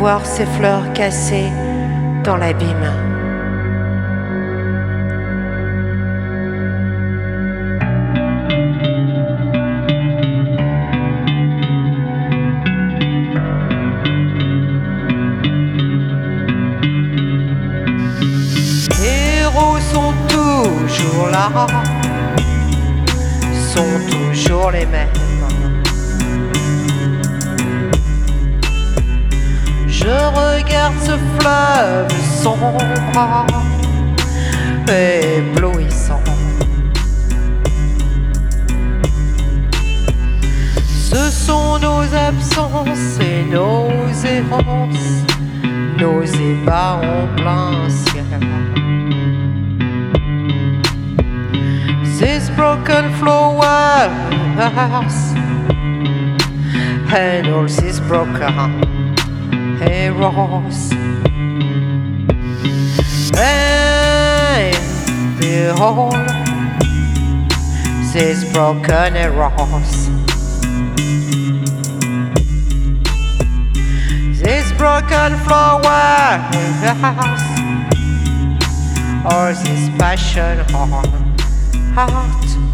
[0.00, 1.52] voir ces fleurs cassées
[2.24, 2.90] dans l'abîme.
[19.04, 21.66] héros sont toujours là,
[23.52, 25.29] sont toujours les mêmes.
[31.00, 32.08] Ce fleuve
[32.42, 32.78] sombre,
[34.88, 36.22] éblouissant.
[40.88, 43.90] Ce sont nos absences et nos
[44.24, 45.24] errances,
[45.98, 48.24] nos ébats en plein ciel.
[52.18, 54.12] These broken flowers
[57.12, 58.89] and all these broken
[59.80, 60.92] heroes.
[63.36, 64.76] And
[65.38, 66.14] behold,
[68.12, 70.08] these broken heroes.
[74.40, 76.40] These broken flowers
[79.24, 81.06] or this passion heart
[81.94, 82.70] heart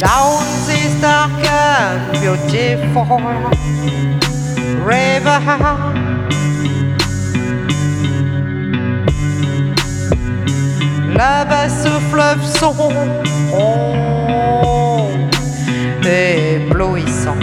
[0.00, 3.04] down this dark and beautiful
[4.86, 5.40] river
[11.14, 12.92] là-bas ce fleuve sombre
[16.04, 17.36] éblouissant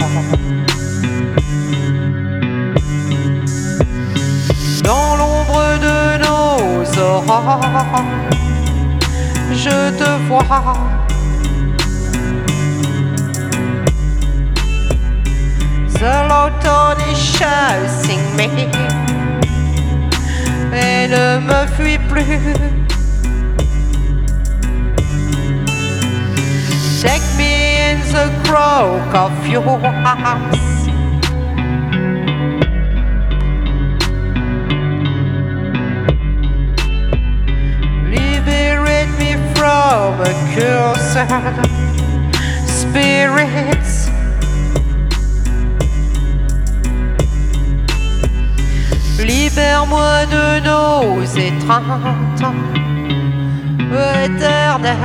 [4.84, 8.28] dans l'ombre de nos aurores
[9.52, 11.17] je te vois.
[15.98, 18.46] The l'automne est chasing me
[20.72, 22.54] et ne me fuis plus.
[27.02, 30.86] Take me in the croak of your eyes.
[38.06, 41.26] Liberate me from a cursed
[42.68, 44.07] spirits.
[49.88, 52.44] Libère-moi de nos étreintes
[54.24, 54.96] éternelles.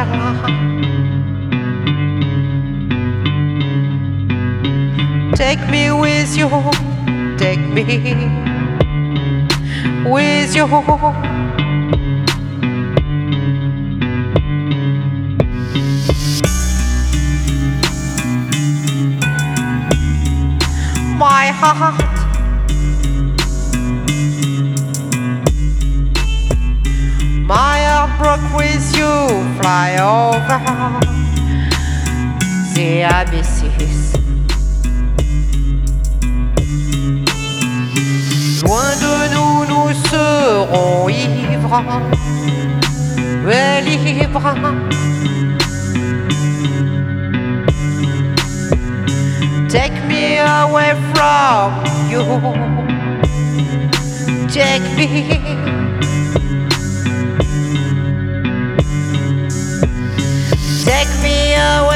[5.35, 6.49] Take me with you,
[7.37, 8.15] take me
[10.05, 10.67] with you.
[21.19, 22.12] my heart.
[33.03, 34.13] Abysses.
[38.63, 41.83] Loin de nous, nous serons ivres
[43.49, 44.53] et libres.
[49.69, 52.23] Take me away from you.
[54.47, 55.62] Take me.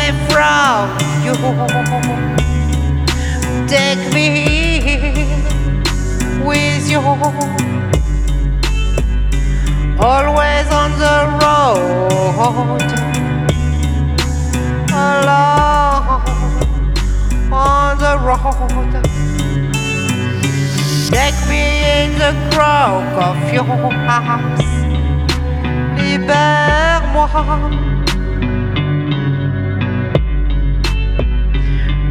[0.09, 0.89] Away from
[1.23, 1.33] you.
[3.67, 4.29] Take me
[6.45, 6.99] with you.
[9.99, 12.81] Always on the road.
[14.91, 16.21] Alone
[17.51, 18.93] on the road.
[21.09, 21.63] Take me
[22.01, 24.75] in the croak of your house.
[25.97, 27.27] Libère-moi.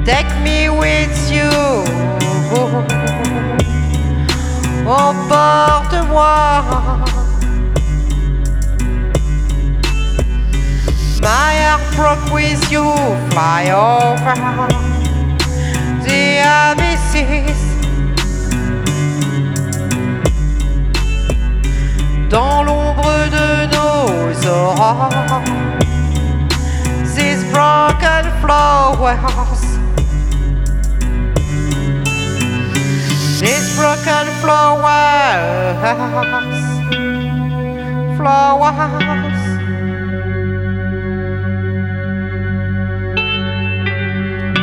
[0.07, 1.51] Take me with you.
[4.87, 6.63] Emporte-moi.
[11.21, 12.85] My heart broke with you.
[13.31, 14.37] Fly over
[16.05, 17.61] the abysses.
[22.31, 25.43] Dans l'ombre de nos aurores,
[27.17, 29.76] these broken flowers,
[34.47, 35.83] flowers,
[38.17, 39.43] flowers.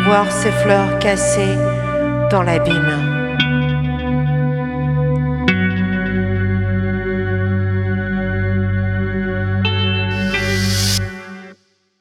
[0.05, 1.57] Voir ces fleurs cassées
[2.31, 3.23] dans l'abîme.